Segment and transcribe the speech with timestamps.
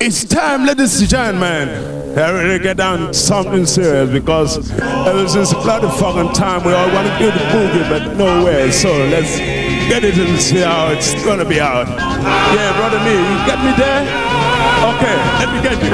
[0.00, 1.68] It's time, ladies and gentlemen.
[2.16, 7.08] I really get down something serious because ever since bloody fucking time we all want
[7.08, 8.70] to do the boogie, but nowhere.
[8.70, 9.38] So let's
[9.88, 11.88] get it and see how it's gonna be out.
[11.88, 14.06] Yeah, brother me, you get me there?
[14.94, 15.90] Okay, let me get you.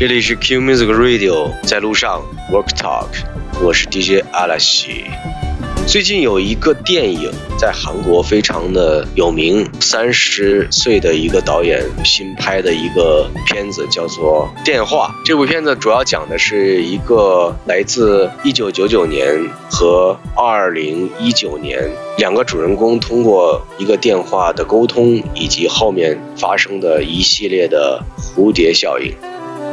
[0.00, 3.08] 这里是 Q Music Radio，在路上 Work Talk，
[3.62, 5.04] 我是 DJ 阿拉西。
[5.86, 15.14] 最近有一个电影在韩国非常的有名，三十岁的一个导演新拍的一个片子叫做《电话》。
[15.26, 29.14] 这部片子主要讲的是一个来自1999年和2019年两个主人公通过一个电话的沟通，以及后面发生的一系列的蝴蝶效应。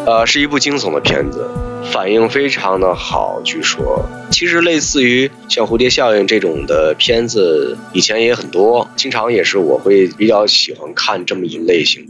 [0.07, 1.45] 呃，是一部惊悚的片子，
[1.91, 3.41] 反应非常的好。
[3.43, 4.01] 据说，
[4.31, 12.07] 其实类似于像《蝴蝶效应》这种的片子，以前也很多，经常也是我会比较喜欢看这么一类型。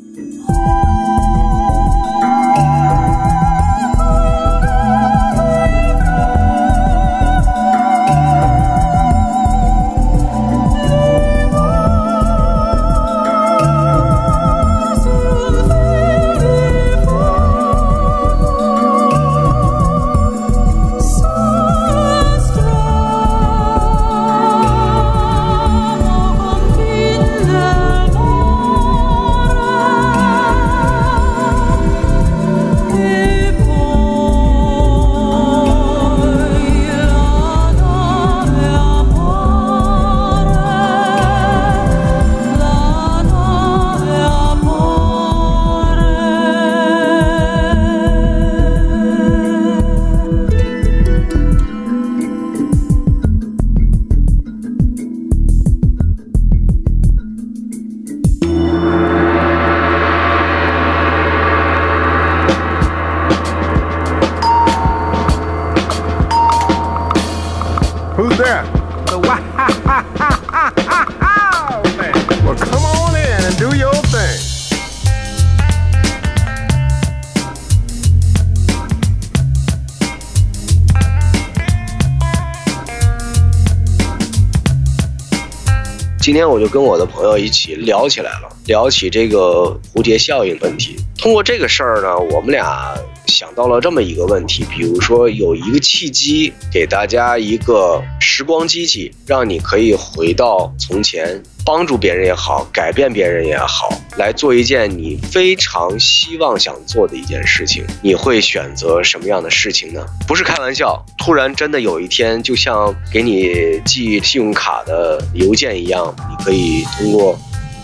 [86.28, 90.94] 今天我就跟我的朋友一起聊起来了，聊起这个蝴蝶效应问题。
[91.18, 92.94] 通过这个事儿呢，我们俩
[93.28, 110.06] 想到了这么一个问题，比如说有一个契机，给大家一个时光机器，让你可以回到从前，帮助别人也好，改变别人也好，来做一件你非常希望想做的一件事情，你会选择什么样的事情呢？
[110.26, 117.38] 不是开玩笑，突然真的有一天，就像给你寄信用卡的邮件一样，你可以通过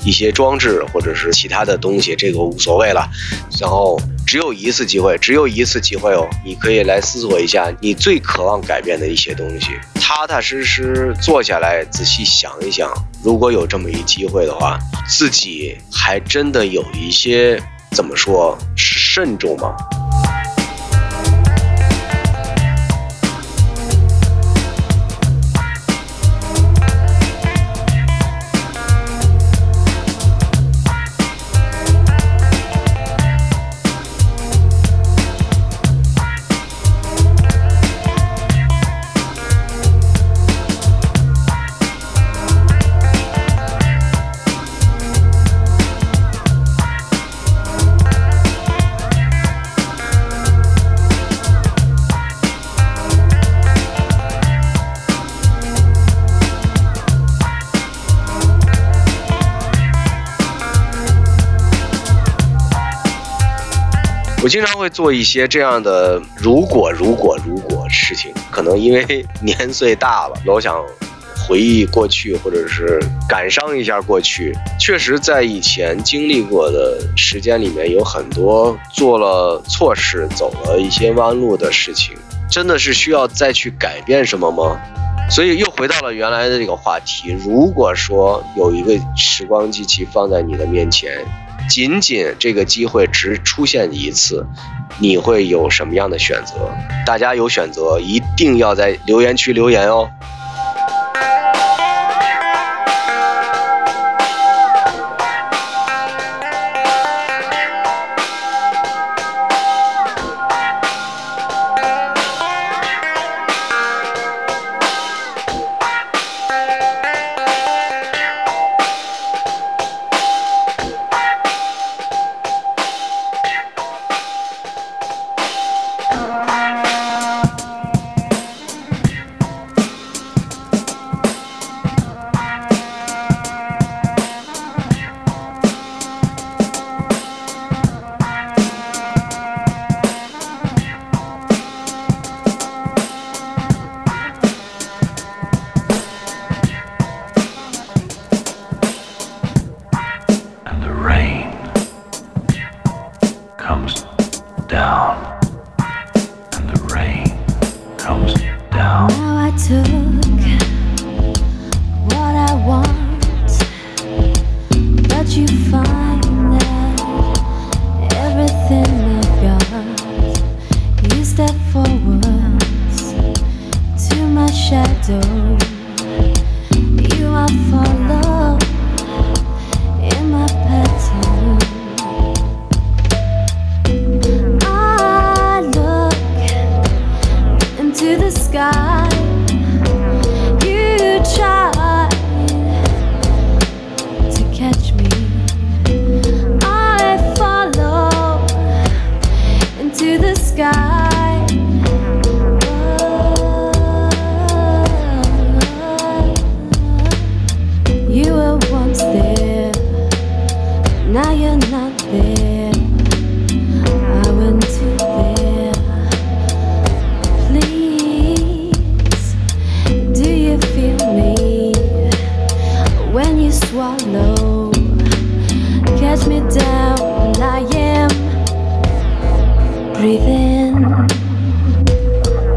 [0.06, 3.06] 一些装置或者是其他的东西，这个无所谓了，
[3.60, 4.00] 然后
[4.34, 9.68] 只有一次机会，只有一次机会哦，你可以来思索一下你最渴望改变的一些东西，
[10.02, 12.92] 踏踏实实坐下来仔细想一想，
[13.24, 19.76] 如果有这么一机会的话，自己还真的有一些怎么说是慎重吗？
[64.44, 70.84] 我经常会做一些这样的如果如果如果事情，可能因为 年岁大了，老想
[71.48, 74.54] 回忆过去，或者是感伤一下过去。
[74.78, 82.14] 确实，在以前经历过的时间里面，有很多做了错事、走了一些弯路的事情，
[82.52, 84.78] 真的是需要再去改变什么吗？
[85.30, 87.32] 所以又回到了原来的这个话题。
[87.32, 91.24] 如果说有一个时光机器放在你的面前，
[91.70, 94.46] 仅仅这个机会只出现一次，
[95.00, 96.54] 你会有什么样的选择？
[97.06, 100.10] 大家有选择，一定要在留言区留言哦。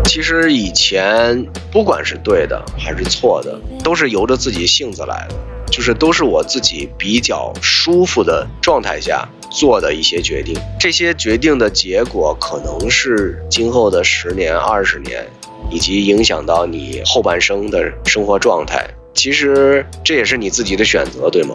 [0.04, 5.34] 其实以前不管是对的还是错的，都是由着自己性子来的，
[5.76, 10.56] 就是都是我自己比较舒服的状态下做的一些决定。
[10.80, 15.26] 这些决定的结果可能是今后的十年、二十年，
[15.71, 18.88] 以及影响到你后半生的生活状态。
[19.12, 21.54] 其实这也是你自己的选择，对吗？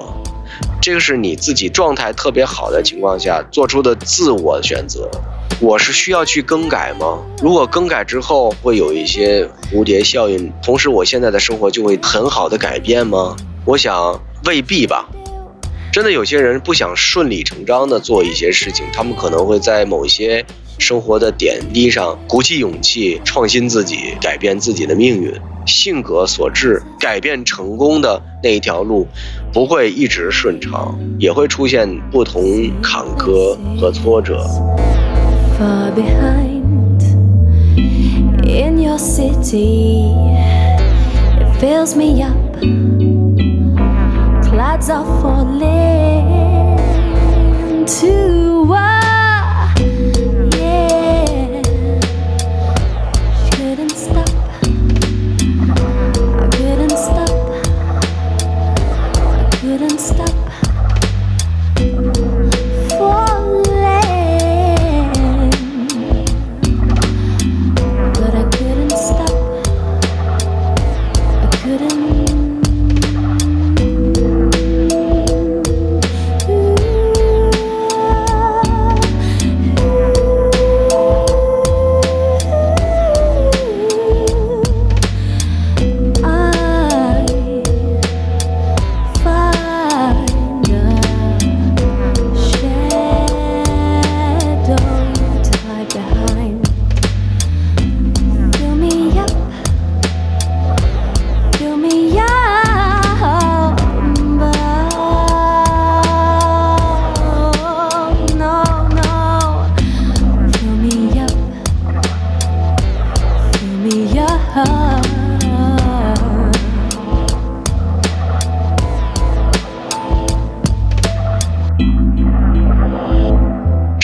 [0.80, 5.10] 这个是你自己状态特别好的情况下做出的自我选择。
[5.60, 7.18] 我是需要去更改吗？
[7.42, 13.36] 如果更改之后会有一些蝴蝶效应，同时我现在的生活就会很好的改变吗？
[13.65, 15.10] 我想未必吧。
[15.91, 20.46] 真的有些人不想顺理成章的做一些事情，他们可能会在某些
[20.77, 25.34] 生活的点滴上鼓起勇气，创新自己，改变自己的命运。
[25.68, 29.08] 性格所致，改变成功的那一条路，
[29.53, 34.44] 不会一直顺畅，也会出现不同坎坷和挫折。
[35.62, 37.03] far behind
[38.44, 40.12] in your city.
[41.39, 43.00] It fills me up.
[44.81, 45.61] Clouds are falling
[47.85, 49.00] to a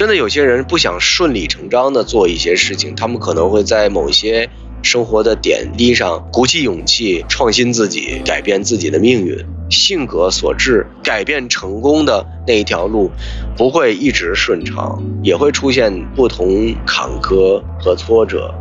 [0.07, 4.49] 真的有些人不想顺理成章的做一些事情，他们可能会在某些
[4.81, 9.37] 生活的点滴上鼓起勇气，创新自己，改变自己的命运。
[9.69, 13.11] 性格所致，改变成功的那一条路，
[13.57, 18.55] 不会一直顺畅，也会出现不同坎坷和挫折。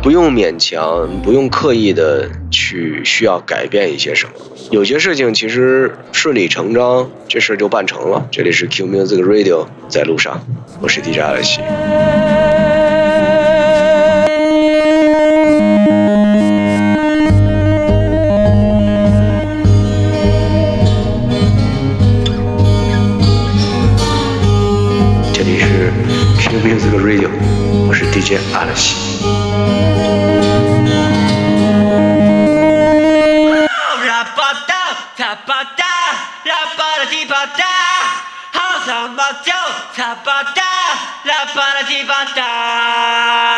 [0.00, 4.32] 不用勉强，不用刻意的去需要改变一些什么。
[4.70, 8.26] 有些事情其实顺理成章，这事就办成了。
[8.30, 10.44] 这里是 Q Music Radio，在路上，
[10.80, 11.60] 我是 DJ 阿拉西。
[25.32, 25.92] 这里是
[26.40, 27.28] Q Music Radio，
[27.86, 29.03] 我是 DJ 阿拉西。
[37.24, 37.46] 吧
[40.54, 40.62] 哒，
[41.24, 43.53] 啦吧啦滴吧哒，好上吧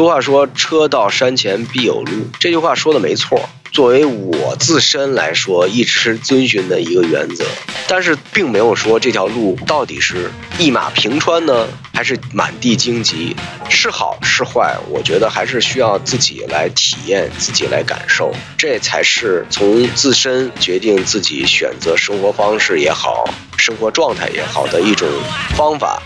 [0.00, 3.38] 俗话说“车到山前必有路”，这句话说的没错。
[3.70, 7.44] 作为我自身来说，一直遵循的一个原则，
[7.86, 13.36] 但是并没有说这条路到底是一马平川呢，还是满地荆棘，
[13.68, 23.26] 是好是坏，我觉得还是需要自己来体验，自己来感受，这才是从自身决定自己选择生活方式也好，
[23.58, 25.06] 生活状态也好的一种
[25.54, 26.02] 方法。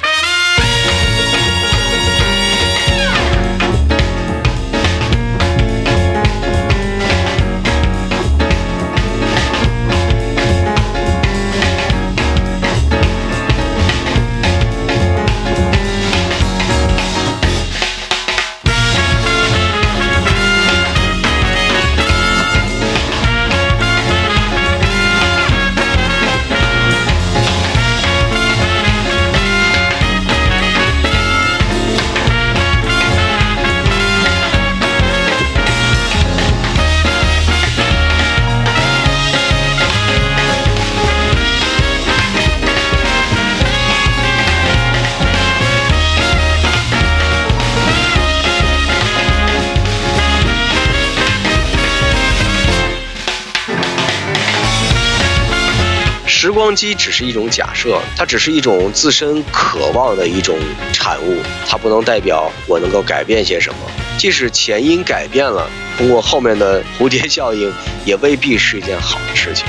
[56.54, 60.56] 光机只是一种假设，它只是一种自身渴望的一种
[60.92, 63.78] 产物，它不能代表我能够改变些什么。
[64.16, 65.68] 即使前因改变了，
[65.98, 67.70] 通过后面的蝴蝶效应，
[68.06, 69.66] 也未必是一件好的事情。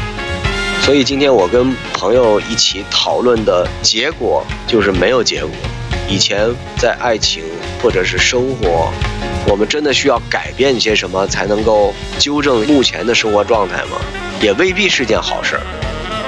[0.81, 5.51] 所以今天我跟朋友一起讨论的结果就是没有结果。
[6.07, 7.43] 以前在爱情
[7.81, 8.93] 或者是生活，
[9.47, 13.97] 我们真的需要改变些什么才能够纠正目前的生活状态吗？
[14.39, 15.61] 也未必是件好事儿。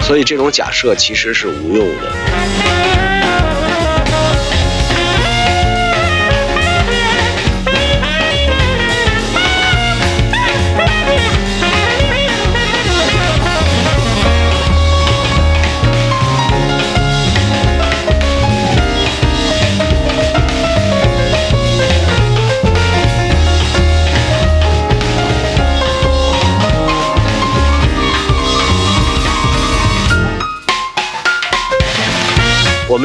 [0.07, 2.96] 所以这种假设其实是无用的。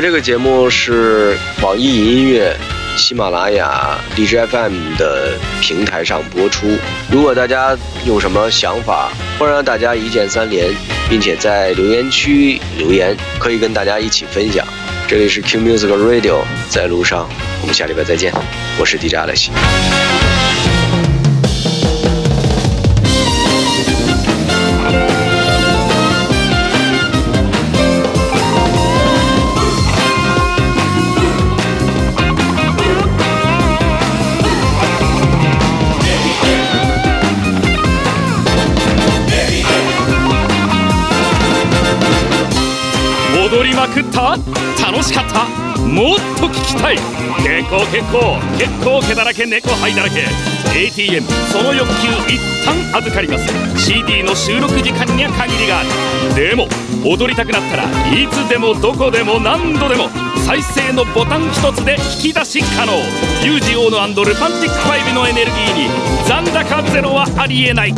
[0.03, 2.53] 这个节目是网易云音乐、
[2.97, 6.77] 喜马拉雅、DJ FM 的平台上播出。
[7.09, 10.75] 如果大家有什么想法，欢迎大家一键三连，
[11.09, 14.67] 并且在留言区留言，可以跟大家一起分享。
[15.07, 17.29] 这里是 Q Music Radio，在路上，
[17.61, 18.35] 我们下礼拜再见。
[18.81, 19.53] 我是 DJ 阿莱西。
[43.53, 44.39] 踊りまくった
[44.81, 45.45] 楽しかった
[45.83, 46.97] もっと聞きたい
[47.45, 50.25] 結構結構結構毛だらけ猫灰だらけ
[50.75, 51.21] ATM
[51.53, 56.67] その欲求一旦預かります CD の収録時間には限りがあるでも
[57.05, 60.09] 踊りたくなったらいつでもどこでも何度でも
[60.47, 62.97] 再生のボタン一つで引き出し可能
[63.45, 65.89] ユージオーノルパンティック5のエネルギーに
[66.27, 67.93] 残高ゼロはありえない